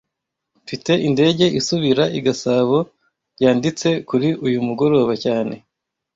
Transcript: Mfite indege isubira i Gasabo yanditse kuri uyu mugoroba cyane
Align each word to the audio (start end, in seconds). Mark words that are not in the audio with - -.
Mfite 0.63 0.91
indege 1.07 1.45
isubira 1.59 2.03
i 2.17 2.19
Gasabo 2.25 2.77
yanditse 3.43 3.87
kuri 4.09 4.29
uyu 4.47 4.59
mugoroba 4.67 5.13
cyane 5.23 5.55